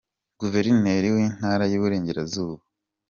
Guverineri 0.39 1.07
w’Intara 1.15 1.63
y’Iburengerazuba 1.71 2.63